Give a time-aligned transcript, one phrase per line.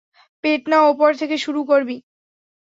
[0.43, 1.97] পেট না ওপর থেকে শুরু করবি?